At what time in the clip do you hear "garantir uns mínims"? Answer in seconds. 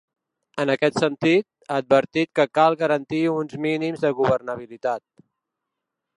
2.81-4.07